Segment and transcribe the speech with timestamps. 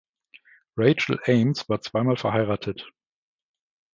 [0.77, 2.91] Rachel Ames war zweimal verheiratet.